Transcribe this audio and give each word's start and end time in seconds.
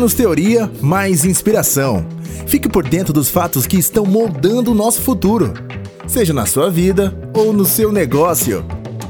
Menos 0.00 0.14
teoria, 0.14 0.72
mais 0.80 1.26
inspiração. 1.26 2.06
Fique 2.46 2.70
por 2.70 2.88
dentro 2.88 3.12
dos 3.12 3.28
fatos 3.28 3.66
que 3.66 3.76
estão 3.76 4.06
moldando 4.06 4.72
o 4.72 4.74
nosso 4.74 5.02
futuro, 5.02 5.52
seja 6.06 6.32
na 6.32 6.46
sua 6.46 6.70
vida 6.70 7.14
ou 7.34 7.52
no 7.52 7.66
seu 7.66 7.92
negócio. 7.92 8.64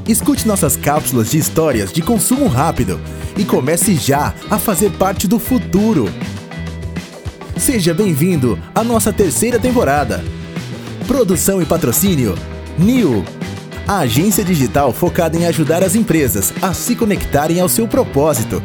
Escute 0.05 0.45
nossas 0.45 0.75
cápsulas 0.75 1.31
de 1.31 1.37
histórias 1.37 1.93
de 1.93 2.01
consumo 2.01 2.45
rápido 2.45 2.99
e 3.37 3.45
comece 3.45 3.95
já 3.95 4.33
a 4.49 4.59
fazer 4.59 4.91
parte 4.91 5.29
do 5.29 5.39
futuro. 5.39 6.09
Seja 7.55 7.93
bem-vindo 7.93 8.59
à 8.75 8.83
nossa 8.83 9.13
terceira 9.13 9.57
temporada. 9.57 10.21
Produção 11.07 11.61
e 11.61 11.65
patrocínio 11.65 12.35
New, 12.77 13.23
a 13.87 13.99
agência 13.99 14.43
digital 14.43 14.91
focada 14.91 15.37
em 15.37 15.45
ajudar 15.45 15.85
as 15.85 15.95
empresas 15.95 16.51
a 16.61 16.73
se 16.73 16.97
conectarem 16.97 17.61
ao 17.61 17.69
seu 17.69 17.87
propósito. 17.87 18.61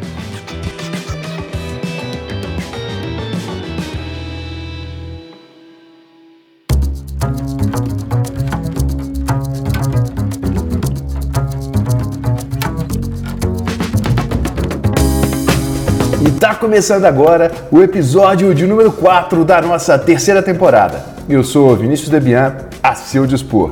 E 16.27 16.31
tá 16.31 16.53
começando 16.53 17.05
agora 17.05 17.49
o 17.71 17.81
episódio 17.81 18.53
de 18.53 18.67
número 18.67 18.91
4 18.91 19.45
da 19.45 19.61
nossa 19.61 19.97
terceira 19.97 20.43
temporada. 20.43 21.01
Eu 21.29 21.41
sou 21.41 21.73
Vinícius 21.73 22.09
Debian, 22.09 22.57
a 22.83 22.93
seu 22.95 23.25
dispor. 23.25 23.71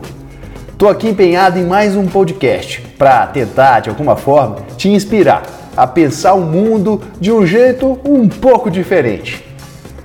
Tô 0.78 0.88
aqui 0.88 1.10
empenhado 1.10 1.60
em 1.60 1.66
mais 1.66 1.98
um 1.98 2.08
podcast 2.08 2.80
para 2.98 3.28
tentar, 3.28 3.82
de 3.82 3.90
alguma 3.90 4.16
forma, 4.16 4.60
te 4.78 4.88
inspirar 4.88 5.44
a 5.76 5.86
pensar 5.86 6.34
o 6.34 6.40
mundo 6.40 7.02
de 7.20 7.30
um 7.30 7.46
jeito 7.46 8.00
um 8.06 8.30
pouco 8.30 8.72
diferente. 8.72 9.46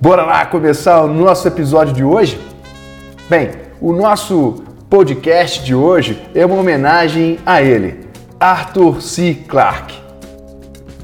Bora 0.00 0.24
lá 0.24 0.44
começar 0.46 1.02
o 1.02 1.08
nosso 1.08 1.46
episódio 1.46 1.94
de 1.94 2.02
hoje? 2.02 2.40
Bem, 3.28 3.50
o 3.80 3.92
nosso 3.92 4.64
podcast 4.88 5.62
de 5.62 5.72
hoje 5.72 6.20
é 6.34 6.44
uma 6.44 6.56
homenagem 6.56 7.38
a 7.46 7.62
ele, 7.62 8.08
Arthur 8.40 9.00
C. 9.00 9.34
Clarke, 9.46 10.00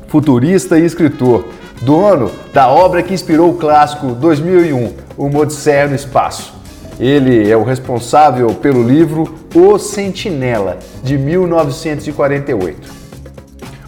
futurista 0.08 0.76
e 0.76 0.84
escritor, 0.84 1.44
dono 1.82 2.32
da 2.52 2.68
obra 2.68 3.00
que 3.00 3.14
inspirou 3.14 3.50
o 3.50 3.58
clássico 3.58 4.08
2001, 4.08 4.92
O 5.16 5.36
Odisseia 5.36 5.86
no 5.86 5.94
Espaço. 5.94 6.55
Ele 6.98 7.50
é 7.50 7.56
o 7.56 7.62
responsável 7.62 8.48
pelo 8.54 8.82
livro 8.82 9.34
O 9.54 9.78
Sentinela, 9.78 10.78
de 11.02 11.18
1948. 11.18 12.88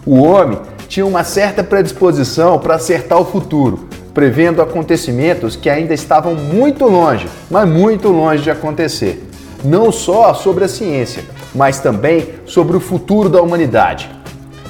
O 0.05 0.21
homem 0.21 0.59
tinha 0.87 1.05
uma 1.05 1.23
certa 1.23 1.63
predisposição 1.63 2.59
para 2.59 2.75
acertar 2.75 3.19
o 3.19 3.25
futuro, 3.25 3.87
prevendo 4.13 4.61
acontecimentos 4.61 5.55
que 5.55 5.69
ainda 5.71 5.93
estavam 5.93 6.35
muito 6.35 6.85
longe, 6.85 7.27
mas 7.49 7.67
muito 7.67 8.09
longe 8.09 8.43
de 8.43 8.51
acontecer. 8.51 9.27
Não 9.63 9.91
só 9.91 10.33
sobre 10.35 10.65
a 10.65 10.67
ciência, 10.67 11.23
mas 11.53 11.79
também 11.79 12.29
sobre 12.45 12.77
o 12.77 12.79
futuro 12.79 13.27
da 13.27 13.41
humanidade. 13.41 14.09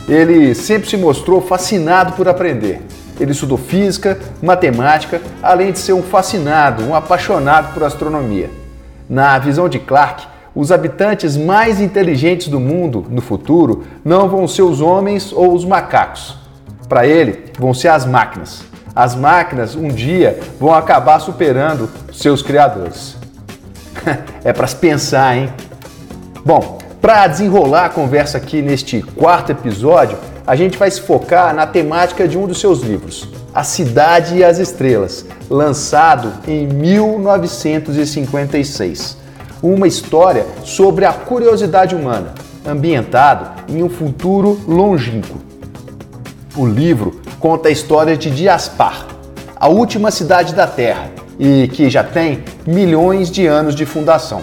Ele 0.07 0.55
sempre 0.55 0.89
se 0.89 0.95
mostrou 0.95 1.41
fascinado 1.41 2.13
por 2.13 2.27
aprender 2.27 2.81
ele 3.19 3.31
estudou 3.31 3.57
física, 3.57 4.17
matemática, 4.41 5.21
além 5.43 5.71
de 5.71 5.79
ser 5.79 5.93
um 5.93 6.01
fascinado, 6.03 6.83
um 6.83 6.95
apaixonado 6.95 7.73
por 7.73 7.83
astronomia. 7.83 8.49
Na 9.09 9.37
visão 9.39 9.67
de 9.67 9.79
Clarke, 9.79 10.27
os 10.55 10.71
habitantes 10.71 11.37
mais 11.37 11.79
inteligentes 11.79 12.47
do 12.47 12.59
mundo 12.59 13.05
no 13.09 13.21
futuro 13.21 13.83
não 14.03 14.27
vão 14.27 14.47
ser 14.47 14.63
os 14.63 14.81
homens 14.81 15.31
ou 15.31 15.53
os 15.53 15.65
macacos. 15.65 16.37
Para 16.87 17.05
ele, 17.05 17.45
vão 17.57 17.73
ser 17.73 17.89
as 17.89 18.05
máquinas. 18.05 18.63
As 18.95 19.15
máquinas 19.15 19.75
um 19.75 19.89
dia 19.89 20.39
vão 20.59 20.73
acabar 20.73 21.19
superando 21.19 21.89
seus 22.11 22.41
criadores. 22.41 23.15
é 24.43 24.51
para 24.51 24.67
se 24.67 24.75
pensar, 24.75 25.37
hein? 25.37 25.49
Bom, 26.43 26.79
para 27.01 27.27
desenrolar 27.27 27.85
a 27.85 27.89
conversa 27.89 28.37
aqui 28.37 28.61
neste 28.61 29.01
quarto 29.01 29.51
episódio, 29.51 30.17
a 30.49 30.55
gente 30.55 30.77
vai 30.79 30.89
se 30.89 31.01
focar 31.01 31.53
na 31.53 31.67
temática 31.67 32.27
de 32.27 32.35
um 32.35 32.47
dos 32.47 32.59
seus 32.59 32.81
livros, 32.81 33.29
A 33.53 33.63
Cidade 33.63 34.37
e 34.37 34.43
as 34.43 34.57
Estrelas, 34.57 35.23
lançado 35.47 36.33
em 36.47 36.65
1956. 36.65 39.15
Uma 39.61 39.87
história 39.87 40.47
sobre 40.63 41.05
a 41.05 41.13
curiosidade 41.13 41.93
humana, 41.93 42.33
ambientado 42.65 43.61
em 43.71 43.83
um 43.83 43.89
futuro 43.89 44.59
longínquo. 44.67 45.37
O 46.57 46.65
livro 46.65 47.21
conta 47.39 47.69
a 47.69 47.71
história 47.71 48.17
de 48.17 48.31
Diaspar, 48.31 49.05
a 49.55 49.67
última 49.67 50.09
cidade 50.09 50.55
da 50.55 50.65
Terra 50.65 51.11
e 51.37 51.67
que 51.67 51.91
já 51.91 52.03
tem 52.03 52.43
milhões 52.65 53.29
de 53.29 53.45
anos 53.45 53.75
de 53.75 53.85
fundação. 53.85 54.41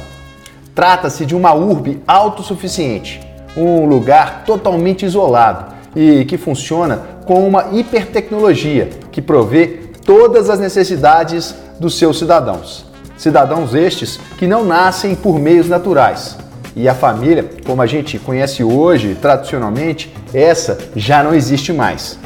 Trata-se 0.72 1.26
de 1.26 1.34
uma 1.34 1.52
urbe 1.52 2.00
autossuficiente, 2.06 3.20
um 3.56 3.86
lugar 3.86 4.44
totalmente 4.46 5.04
isolado 5.04 5.74
e 5.96 6.26
que 6.26 6.36
funciona 6.36 7.00
com 7.24 7.48
uma 7.48 7.68
hipertecnologia 7.72 8.90
que 9.10 9.22
provê 9.22 9.80
todas 10.04 10.50
as 10.50 10.60
necessidades 10.60 11.54
dos 11.80 11.98
seus 11.98 12.18
cidadãos. 12.18 12.84
Cidadãos 13.16 13.74
estes 13.74 14.20
que 14.36 14.46
não 14.46 14.62
nascem 14.62 15.14
por 15.14 15.38
meios 15.38 15.68
naturais. 15.68 16.36
E 16.76 16.86
a 16.86 16.94
família, 16.94 17.46
como 17.64 17.80
a 17.80 17.86
gente 17.86 18.18
conhece 18.18 18.62
hoje, 18.62 19.16
tradicionalmente, 19.20 20.14
essa 20.34 20.76
já 20.94 21.22
não 21.22 21.34
existe 21.34 21.72
mais. 21.72 22.18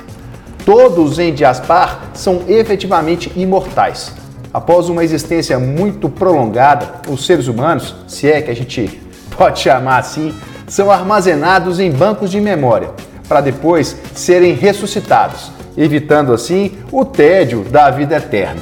Todos 0.65 1.21
em 1.21 1.33
Diaspar 1.33 2.11
são 2.13 2.43
efetivamente 2.49 3.33
imortais. 3.37 4.13
Após 4.53 4.89
uma 4.89 5.05
existência 5.05 5.57
muito 5.61 6.09
prolongada, 6.09 7.09
os 7.09 7.25
seres 7.25 7.47
humanos, 7.47 7.95
se 8.09 8.29
é 8.29 8.43
que 8.43 8.51
a 8.51 8.55
gente 8.55 9.01
pode 9.39 9.61
chamar 9.61 9.99
assim, 9.99 10.35
são 10.67 10.91
armazenados 10.91 11.79
em 11.79 11.91
bancos 11.91 12.31
de 12.31 12.41
memória, 12.41 12.91
para 13.31 13.41
depois 13.41 13.97
serem 14.13 14.55
ressuscitados, 14.55 15.53
evitando 15.77 16.33
assim 16.33 16.73
o 16.91 17.05
tédio 17.05 17.63
da 17.63 17.89
vida 17.89 18.17
eterna. 18.17 18.61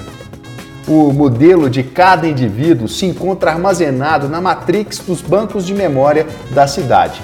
O 0.86 1.10
modelo 1.10 1.70
de 1.70 1.82
cada 1.82 2.28
indivíduo 2.28 2.86
se 2.86 3.06
encontra 3.06 3.50
armazenado 3.50 4.28
na 4.28 4.42
matrix 4.42 4.98
dos 4.98 5.22
bancos 5.22 5.64
de 5.64 5.72
memória 5.72 6.26
da 6.50 6.66
cidade. 6.66 7.22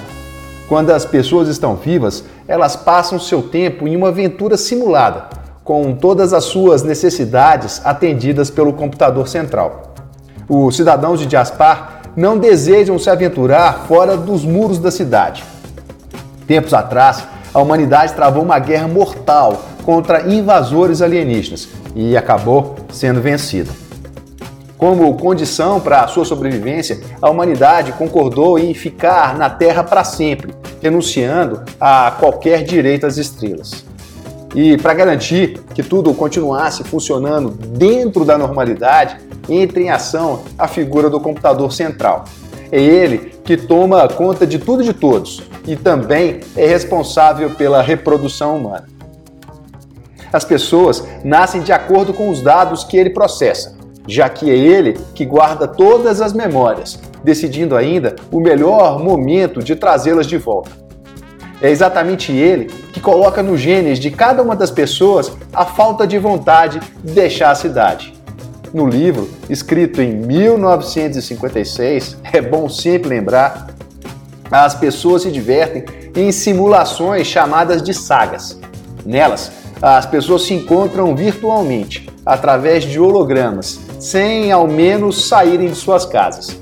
Quando 0.67 0.89
as 0.89 1.05
pessoas 1.05 1.47
estão 1.47 1.75
vivas, 1.75 2.23
elas 2.47 2.75
passam 2.75 3.19
seu 3.19 3.43
tempo 3.43 3.87
em 3.87 3.95
uma 3.95 4.07
aventura 4.07 4.57
simulada, 4.57 5.25
com 5.63 5.93
todas 5.93 6.33
as 6.33 6.45
suas 6.45 6.81
necessidades 6.81 7.79
atendidas 7.85 8.49
pelo 8.49 8.73
computador 8.73 9.27
central. 9.27 9.93
Os 10.49 10.75
cidadãos 10.75 11.19
de 11.19 11.31
Jaspar 11.31 12.01
não 12.15 12.39
desejam 12.39 12.97
se 12.97 13.07
aventurar 13.07 13.85
fora 13.87 14.17
dos 14.17 14.43
muros 14.43 14.79
da 14.79 14.89
cidade. 14.89 15.43
Tempos 16.47 16.73
atrás, 16.73 17.23
a 17.55 17.61
humanidade 17.61 18.13
travou 18.13 18.43
uma 18.43 18.59
guerra 18.59 18.89
mortal 18.89 19.63
contra 19.85 20.27
invasores 20.27 21.01
alienígenas 21.01 21.69
e 21.95 22.17
acabou 22.17 22.75
sendo 22.91 23.21
vencida. 23.21 23.71
Como 24.77 25.15
condição 25.15 25.79
para 25.79 26.01
a 26.01 26.07
sua 26.09 26.25
sobrevivência, 26.25 26.99
a 27.21 27.29
humanidade 27.29 27.93
concordou 27.93 28.59
em 28.59 28.73
ficar 28.73 29.37
na 29.37 29.49
Terra 29.49 29.85
para 29.85 30.03
sempre, 30.03 30.53
renunciando 30.81 31.63
a 31.79 32.13
qualquer 32.19 32.61
direito 32.61 33.05
às 33.05 33.15
estrelas. 33.15 33.85
E 34.53 34.77
para 34.77 34.93
garantir 34.93 35.61
que 35.73 35.81
tudo 35.81 36.13
continuasse 36.13 36.83
funcionando 36.83 37.51
dentro 37.51 38.25
da 38.25 38.37
normalidade, 38.37 39.15
entra 39.47 39.79
em 39.79 39.89
ação 39.89 40.41
a 40.57 40.67
figura 40.67 41.09
do 41.09 41.21
computador 41.21 41.71
central. 41.71 42.25
É 42.71 42.79
ele 42.79 43.33
que 43.43 43.55
toma 43.55 44.07
conta 44.07 44.45
de 44.45 44.57
tudo 44.57 44.81
e 44.81 44.85
de 44.85 44.93
todos, 44.93 45.43
e 45.67 45.75
também 45.75 46.39
é 46.55 46.65
responsável 46.65 47.51
pela 47.51 47.81
reprodução 47.81 48.57
humana. 48.57 48.87
As 50.33 50.43
pessoas 50.43 51.03
nascem 51.23 51.61
de 51.61 51.71
acordo 51.71 52.13
com 52.13 52.29
os 52.29 52.41
dados 52.41 52.83
que 52.83 52.97
ele 52.97 53.09
processa, 53.11 53.77
já 54.07 54.27
que 54.27 54.49
é 54.49 54.55
ele 54.55 54.97
que 55.13 55.25
guarda 55.25 55.67
todas 55.67 56.21
as 56.21 56.33
memórias, 56.33 56.99
decidindo 57.23 57.75
ainda 57.75 58.15
o 58.31 58.39
melhor 58.39 59.01
momento 59.01 59.63
de 59.63 59.75
trazê-las 59.75 60.27
de 60.27 60.37
volta. 60.37 60.71
É 61.61 61.69
exatamente 61.69 62.31
ele 62.31 62.65
que 62.91 62.99
coloca 62.99 63.41
nos 63.41 63.61
genes 63.61 63.97
de 63.97 64.11
cada 64.11 64.43
uma 64.43 64.55
das 64.55 64.69
pessoas 64.69 65.31
a 65.53 65.65
falta 65.65 66.05
de 66.05 66.19
vontade 66.19 66.79
de 67.03 67.13
deixar 67.13 67.51
a 67.51 67.55
cidade. 67.55 68.14
No 68.75 68.85
livro, 68.85 69.27
escrito 69.49 70.01
em 70.01 70.13
1956, 70.13 72.17
é 72.33 72.41
bom 72.41 72.67
sempre 72.67 73.07
lembrar 73.07 73.67
as 74.51 74.75
pessoas 74.75 75.21
se 75.21 75.31
divertem 75.31 75.85
em 76.13 76.29
simulações 76.29 77.25
chamadas 77.25 77.81
de 77.81 77.93
sagas. 77.93 78.59
Nelas, 79.05 79.49
as 79.81 80.05
pessoas 80.05 80.41
se 80.41 80.53
encontram 80.53 81.15
virtualmente, 81.15 82.09
através 82.25 82.83
de 82.83 82.99
hologramas, 82.99 83.79
sem 83.97 84.51
ao 84.51 84.67
menos 84.67 85.25
saírem 85.25 85.69
de 85.69 85.75
suas 85.75 86.05
casas. 86.05 86.59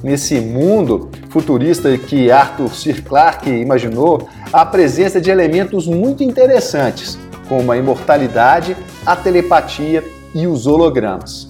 Nesse 0.00 0.38
mundo 0.38 1.10
futurista 1.28 1.98
que 1.98 2.30
Arthur 2.30 2.72
C. 2.72 3.02
Clarke 3.02 3.50
imaginou, 3.50 4.28
há 4.52 4.60
a 4.60 4.66
presença 4.66 5.20
de 5.20 5.28
elementos 5.28 5.88
muito 5.88 6.22
interessantes, 6.22 7.18
como 7.48 7.72
a 7.72 7.76
imortalidade, 7.76 8.76
a 9.04 9.16
telepatia 9.16 10.04
e 10.34 10.46
os 10.46 10.66
hologramas. 10.66 11.47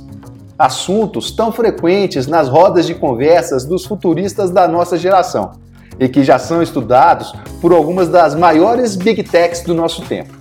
Assuntos 0.58 1.30
tão 1.30 1.52
frequentes 1.52 2.26
nas 2.26 2.48
rodas 2.48 2.84
de 2.84 2.92
conversas 2.92 3.64
dos 3.64 3.86
futuristas 3.86 4.50
da 4.50 4.66
nossa 4.66 4.98
geração 4.98 5.52
e 6.00 6.08
que 6.08 6.24
já 6.24 6.36
são 6.36 6.60
estudados 6.60 7.32
por 7.60 7.72
algumas 7.72 8.08
das 8.08 8.34
maiores 8.34 8.96
big 8.96 9.22
techs 9.22 9.62
do 9.62 9.72
nosso 9.72 10.02
tempo. 10.02 10.36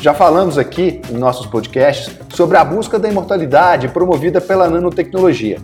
Já 0.00 0.14
falamos 0.14 0.56
aqui 0.56 1.02
em 1.10 1.14
nossos 1.14 1.46
podcasts 1.46 2.16
sobre 2.32 2.56
a 2.56 2.64
busca 2.64 2.96
da 2.96 3.08
imortalidade 3.08 3.88
promovida 3.88 4.40
pela 4.40 4.70
nanotecnologia. 4.70 5.58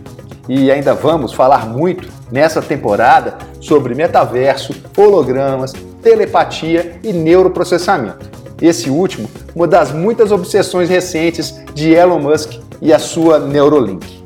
E 0.49 0.69
ainda 0.69 0.93
vamos 0.93 1.31
falar 1.31 1.65
muito 1.65 2.09
nessa 2.29 2.61
temporada 2.61 3.37
sobre 3.61 3.95
metaverso, 3.95 4.75
hologramas, 4.97 5.73
telepatia 6.03 6.99
e 7.03 7.13
neuroprocessamento. 7.13 8.29
Esse 8.61 8.89
último, 8.89 9.29
uma 9.55 9.65
das 9.65 9.93
muitas 9.93 10.31
obsessões 10.31 10.89
recentes 10.89 11.63
de 11.73 11.93
Elon 11.93 12.19
Musk 12.19 12.66
e 12.81 12.93
a 12.93 12.99
sua 12.99 13.39
Neurolink. 13.39 14.23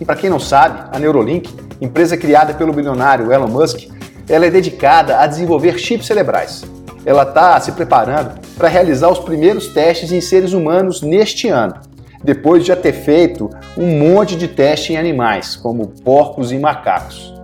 E 0.00 0.04
para 0.04 0.16
quem 0.16 0.28
não 0.28 0.40
sabe, 0.40 0.88
a 0.90 0.98
Neurolink, 0.98 1.48
empresa 1.80 2.16
criada 2.16 2.54
pelo 2.54 2.72
bilionário 2.72 3.32
Elon 3.32 3.48
Musk, 3.48 3.88
ela 4.28 4.46
é 4.46 4.50
dedicada 4.50 5.18
a 5.18 5.26
desenvolver 5.26 5.78
chips 5.78 6.06
cerebrais. 6.06 6.64
Ela 7.04 7.22
está 7.22 7.58
se 7.60 7.72
preparando 7.72 8.40
para 8.56 8.68
realizar 8.68 9.10
os 9.10 9.18
primeiros 9.18 9.68
testes 9.68 10.12
em 10.12 10.20
seres 10.20 10.52
humanos 10.52 11.02
neste 11.02 11.48
ano, 11.48 11.74
depois 12.22 12.62
de 12.62 12.68
já 12.68 12.76
ter 12.76 12.92
feito 12.92 13.50
um 13.76 13.98
monte 13.98 14.36
de 14.36 14.46
teste 14.46 14.92
em 14.92 14.96
animais, 14.96 15.56
como 15.56 15.88
porcos 16.04 16.52
e 16.52 16.58
macacos. 16.58 17.34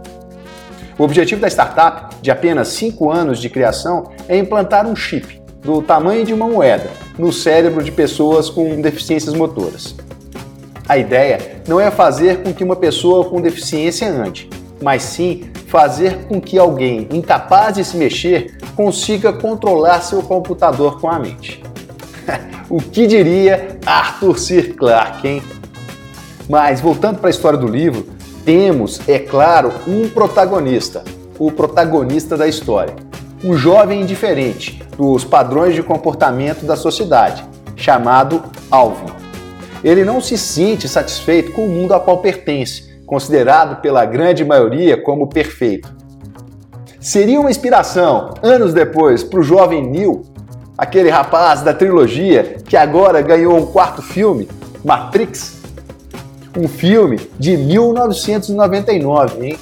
O 0.98 1.04
objetivo 1.04 1.40
da 1.40 1.48
startup, 1.48 2.16
de 2.20 2.30
apenas 2.30 2.68
5 2.68 3.10
anos 3.10 3.38
de 3.38 3.48
criação, 3.48 4.10
é 4.28 4.36
implantar 4.36 4.86
um 4.86 4.96
chip 4.96 5.40
do 5.62 5.82
tamanho 5.82 6.24
de 6.24 6.32
uma 6.32 6.48
moeda 6.48 6.90
no 7.18 7.32
cérebro 7.32 7.82
de 7.82 7.92
pessoas 7.92 8.48
com 8.48 8.80
deficiências 8.80 9.34
motoras. 9.34 9.94
A 10.88 10.96
ideia 10.96 11.60
não 11.68 11.78
é 11.78 11.90
fazer 11.90 12.42
com 12.42 12.54
que 12.54 12.64
uma 12.64 12.74
pessoa 12.74 13.28
com 13.28 13.42
deficiência 13.42 14.08
ande, 14.10 14.48
mas 14.80 15.02
sim 15.02 15.50
fazer 15.66 16.24
com 16.26 16.40
que 16.40 16.58
alguém 16.58 17.06
incapaz 17.12 17.74
de 17.74 17.84
se 17.84 17.96
mexer 17.96 18.56
consiga 18.74 19.30
controlar 19.32 20.00
seu 20.00 20.22
computador 20.22 20.98
com 20.98 21.10
a 21.10 21.18
mente. 21.18 21.62
o 22.70 22.78
que 22.78 23.06
diria 23.06 23.78
Arthur 23.84 24.38
C. 24.38 24.62
Clarke, 24.62 25.28
hein? 25.28 25.42
Mas 26.48 26.80
voltando 26.80 27.18
para 27.18 27.28
a 27.28 27.30
história 27.30 27.58
do 27.58 27.66
livro, 27.66 28.06
temos, 28.42 29.06
é 29.06 29.18
claro, 29.18 29.70
um 29.86 30.08
protagonista, 30.08 31.04
o 31.38 31.52
protagonista 31.52 32.34
da 32.34 32.48
história. 32.48 32.94
Um 33.44 33.54
jovem 33.54 34.00
indiferente 34.00 34.82
dos 34.96 35.22
padrões 35.22 35.74
de 35.74 35.82
comportamento 35.82 36.64
da 36.64 36.76
sociedade, 36.76 37.44
chamado 37.76 38.42
Alvin. 38.70 39.27
Ele 39.82 40.04
não 40.04 40.20
se 40.20 40.36
sente 40.36 40.88
satisfeito 40.88 41.52
com 41.52 41.66
o 41.66 41.68
mundo 41.68 41.94
a 41.94 42.00
qual 42.00 42.18
pertence 42.18 42.88
considerado 43.08 43.80
pela 43.80 44.04
grande 44.04 44.44
maioria 44.44 45.02
como 45.02 45.26
perfeito. 45.26 45.90
Seria 47.00 47.40
uma 47.40 47.50
inspiração, 47.50 48.34
anos 48.42 48.74
depois, 48.74 49.24
para 49.24 49.40
o 49.40 49.42
jovem 49.42 49.88
Neil, 49.88 50.24
aquele 50.76 51.08
rapaz 51.08 51.62
da 51.62 51.72
trilogia 51.72 52.58
que 52.66 52.76
agora 52.76 53.22
ganhou 53.22 53.56
um 53.56 53.64
quarto 53.64 54.02
filme, 54.02 54.46
Matrix? 54.84 55.56
Um 56.56 56.68
filme 56.68 57.18
de 57.38 57.56
1999, 57.56 59.46
hein? 59.46 59.58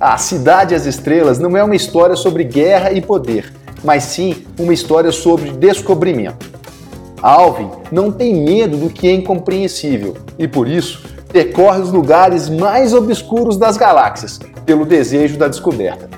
A 0.00 0.18
Cidade 0.18 0.74
as 0.74 0.86
Estrelas 0.86 1.38
não 1.38 1.56
é 1.56 1.62
uma 1.62 1.76
história 1.76 2.16
sobre 2.16 2.42
guerra 2.42 2.90
e 2.90 3.00
poder, 3.00 3.52
mas 3.84 4.02
sim 4.04 4.44
uma 4.58 4.74
história 4.74 5.12
sobre 5.12 5.50
descobrimento. 5.50 6.53
Alvin 7.26 7.70
não 7.90 8.12
tem 8.12 8.34
medo 8.44 8.76
do 8.76 8.90
que 8.90 9.08
é 9.08 9.12
incompreensível 9.14 10.14
e, 10.38 10.46
por 10.46 10.68
isso, 10.68 11.02
percorre 11.32 11.80
os 11.80 11.90
lugares 11.90 12.50
mais 12.50 12.92
obscuros 12.92 13.56
das 13.56 13.78
galáxias 13.78 14.38
pelo 14.66 14.84
desejo 14.84 15.38
da 15.38 15.48
descoberta. 15.48 16.10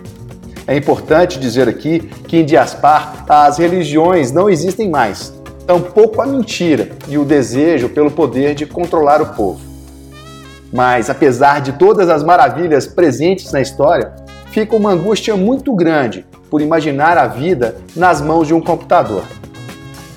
É 0.67 0.77
importante 0.77 1.39
dizer 1.39 1.69
aqui 1.69 2.01
que 2.01 2.39
em 2.39 2.45
Diaspar 2.45 3.25
as 3.29 3.57
religiões 3.57 4.33
não 4.33 4.51
existem 4.51 4.91
mais, 4.91 5.33
tampouco 5.65 6.21
a 6.21 6.27
mentira 6.27 6.89
e 7.07 7.17
o 7.17 7.25
desejo 7.25 7.89
pelo 7.89 8.11
poder 8.11 8.57
de 8.57 8.67
controlar 8.67 9.23
o 9.23 9.27
povo. 9.27 9.61
Mas, 10.73 11.09
apesar 11.09 11.61
de 11.61 11.75
todas 11.75 12.09
as 12.09 12.25
maravilhas 12.25 12.85
presentes 12.85 13.53
na 13.53 13.61
história, 13.61 14.13
fica 14.51 14.75
uma 14.75 14.91
angústia 14.91 15.37
muito 15.37 15.73
grande 15.73 16.27
por 16.51 16.61
imaginar 16.61 17.17
a 17.17 17.29
vida 17.29 17.77
nas 17.95 18.21
mãos 18.21 18.49
de 18.49 18.55
um 18.55 18.61
computador. 18.61 19.23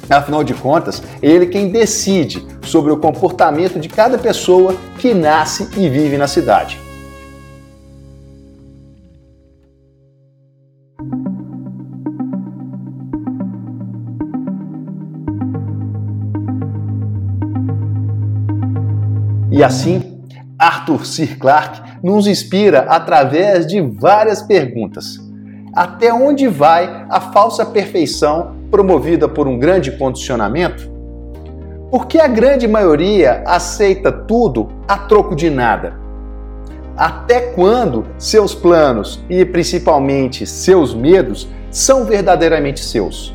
Afinal 0.10 0.44
de 0.44 0.54
contas, 0.54 1.04
ele 1.22 1.46
quem 1.46 1.70
decide 1.70 2.46
sobre 2.64 2.92
o 2.92 2.98
comportamento 2.98 3.80
de 3.80 3.88
cada 3.88 4.18
pessoa 4.18 4.76
que 4.98 5.14
nasce 5.14 5.70
e 5.78 5.88
vive 5.88 6.18
na 6.18 6.28
cidade. 6.28 6.80
E 19.52 19.64
assim, 19.64 20.22
Arthur 20.58 21.06
C. 21.06 21.28
Clarke 21.28 21.82
nos 22.02 22.28
inspira 22.28 22.82
através 22.82 23.68
de 23.68 23.82
várias 23.82 24.42
perguntas. 24.42 25.20
Até 25.74 26.14
onde 26.14 26.48
vai 26.48 27.06
a 27.10 27.20
falsa 27.20 27.66
perfeição 27.66 28.59
promovida 28.70 29.28
por 29.28 29.48
um 29.48 29.58
grande 29.58 29.92
condicionamento? 29.92 30.90
Por 31.90 32.06
que 32.06 32.20
a 32.20 32.28
grande 32.28 32.68
maioria 32.68 33.44
aceita 33.46 34.12
tudo 34.12 34.70
a 34.88 34.96
troco 34.96 35.36
de 35.36 35.50
nada? 35.50 35.94
Até 36.96 37.40
quando 37.40 38.06
seus 38.18 38.54
planos 38.54 39.24
e 39.30 39.44
principalmente 39.44 40.46
seus 40.46 40.94
medos 40.94 41.48
são 41.72 42.06
verdadeiramente 42.06 42.82
seus? 42.82 43.34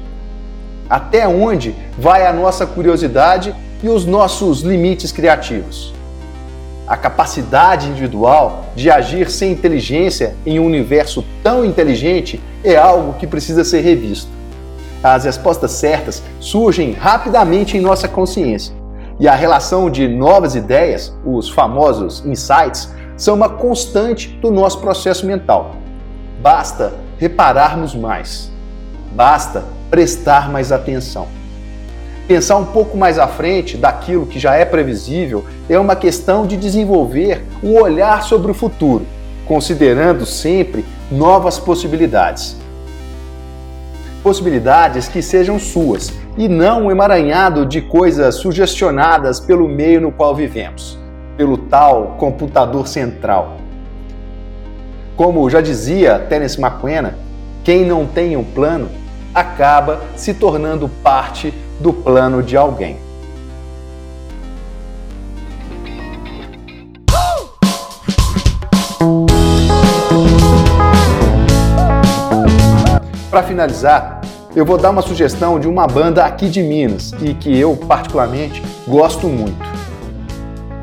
Até 0.89 1.27
onde 1.27 1.75
vai 1.99 2.27
a 2.27 2.33
nossa 2.33 2.67
curiosidade 2.67 3.55
e 3.83 3.89
os 3.89 4.05
nossos 4.05 4.61
limites 4.61 5.11
criativos? 5.11 5.93
A 6.87 6.97
capacidade 6.97 7.89
individual 7.89 8.67
de 8.77 8.91
agir 8.91 9.31
sem 9.31 9.51
inteligência 9.51 10.37
em 10.45 10.61
um 10.61 10.67
universo 10.67 11.25
tão 11.43 11.65
inteligente 11.65 12.41
é 12.63 12.77
algo 12.77 13.15
que 13.15 13.27
precisa 13.27 13.65
ser 13.65 13.81
revisto 13.81 14.29
as 15.05 15.25
respostas 15.25 15.73
certas 15.73 16.23
surgem 16.41 16.93
rapidamente 16.93 17.77
em 17.77 17.81
nossa 17.81 18.09
consciência. 18.09 18.75
E 19.21 19.29
a 19.29 19.35
relação 19.35 19.91
de 19.91 20.09
novas 20.09 20.55
ideias, 20.55 21.15
os 21.27 21.51
famosos 21.51 22.25
insights, 22.25 22.91
são 23.15 23.35
uma 23.35 23.51
constante 23.51 24.31
do 24.41 24.51
nosso 24.51 24.81
processo 24.81 25.27
mental. 25.27 25.77
Basta 26.41 26.95
repararmos 27.19 27.95
mais. 27.95 28.51
Basta 29.13 29.63
prestar 29.91 30.51
mais 30.51 30.73
atenção. 30.73 31.29
Pensar 32.27 32.57
um 32.57 32.65
pouco 32.65 32.97
mais 32.97 33.19
à 33.19 33.29
frente 33.29 33.77
daquilo 33.77 34.25
que 34.25 34.39
já 34.39 34.55
é 34.55 34.65
previsível 34.65 35.45
é 35.69 35.79
uma 35.79 35.95
questão 35.95 36.47
de 36.47 36.57
desenvolver 36.57 37.45
um 37.63 37.79
olhar 37.79 38.23
sobre 38.23 38.51
o 38.51 38.55
futuro, 38.55 39.07
considerando 39.47 40.25
sempre 40.25 40.83
novas 41.13 41.59
possibilidades 41.59 42.64
possibilidades 44.25 45.07
que 45.07 45.21
sejam 45.21 45.59
suas 45.59 46.11
e 46.39 46.49
não 46.49 46.87
um 46.87 46.91
emaranhado 46.91 47.67
de 47.67 47.83
coisas 47.83 48.37
sugestionadas 48.37 49.39
pelo 49.39 49.69
meio 49.69 50.01
no 50.01 50.11
qual 50.11 50.35
vivemos, 50.35 50.99
pelo 51.37 51.59
tal 51.59 52.17
computador 52.19 52.89
central. 52.89 53.59
Como 55.15 55.49
já 55.51 55.61
dizia 55.61 56.19
Terence 56.19 56.59
McKenna, 56.59 57.19
quem 57.63 57.85
não 57.85 58.07
tem 58.07 58.35
um 58.35 58.43
plano 58.43 58.89
acaba 59.35 60.01
se 60.17 60.33
tornando 60.33 60.89
parte 61.03 61.53
do 61.79 61.93
plano 61.93 62.43
de 62.43 62.57
alguém. 62.57 62.97
Para 73.35 73.43
finalizar, 73.43 74.21
eu 74.55 74.65
vou 74.65 74.79
dar 74.79 74.91
uma 74.91 75.03
sugestão 75.03 75.59
de 75.59 75.67
uma 75.67 75.89
banda 75.89 76.25
aqui 76.25 76.49
de 76.49 76.63
Minas 76.63 77.13
e 77.21 77.35
que 77.35 77.59
eu, 77.59 77.77
particularmente, 77.77 78.63
gosto 78.87 79.27
muito. 79.27 79.59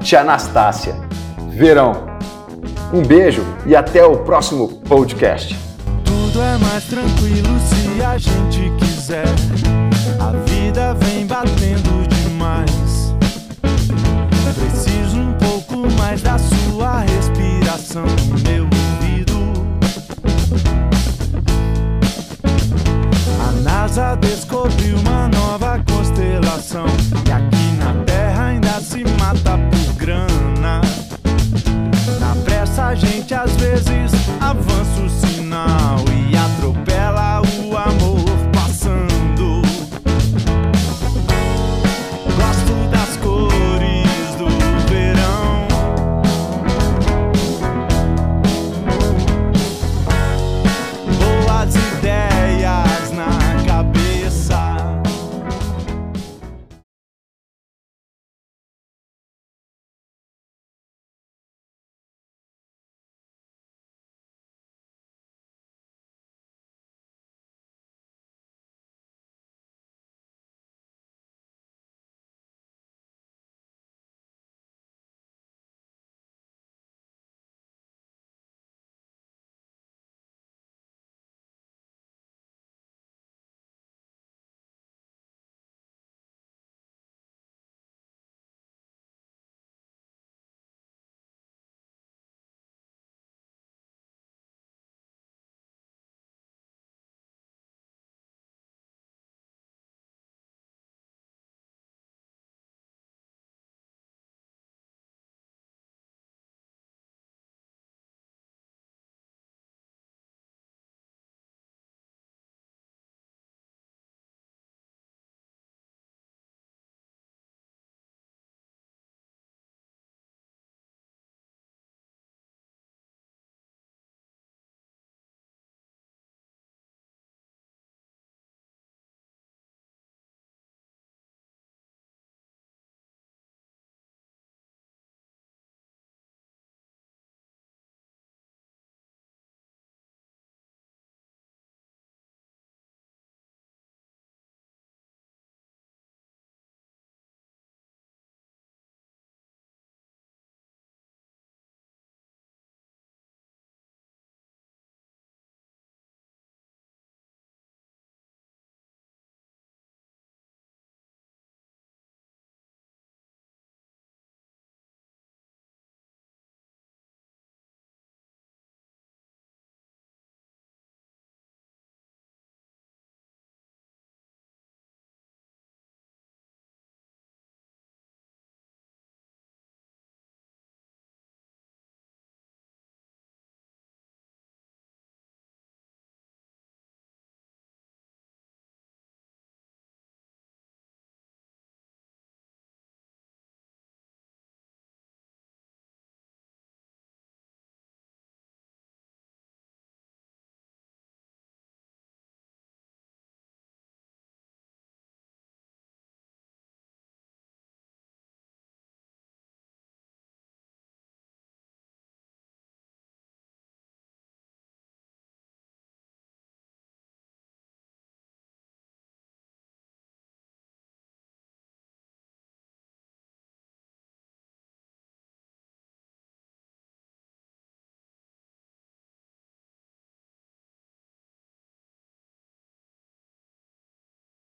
Tia 0.02 0.20
Anastácia. 0.20 0.94
Verão. 1.48 2.08
Um 2.92 3.04
beijo 3.04 3.42
e 3.66 3.74
até 3.74 4.04
o 4.04 4.18
próximo 4.18 4.68
podcast. 4.68 5.58
Tudo 6.04 6.42
é 6.42 6.58
mais 6.58 6.84
tranquilo 6.84 7.58
se 7.70 8.04
a 8.04 8.18
gente 8.18 8.70
quiser. 8.84 9.30
A 10.20 10.32
vida 10.52 10.94
vem 10.96 11.26
batendo 11.26 12.06
demais. 12.10 13.16
Preciso 14.60 15.22
um 15.22 15.34
pouco 15.36 15.90
mais 15.98 16.22
da 16.22 16.38
sua 16.38 17.00
respiração 17.00 18.04
meu 18.46 18.81
A 23.92 23.94
NASA 23.94 24.16
descobriu 24.16 24.96
uma 25.00 25.28
nova 25.28 25.78
constelação. 25.86 26.41